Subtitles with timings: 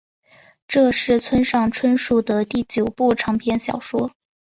[0.67, 4.11] 这是村上春树的第九部长篇小说。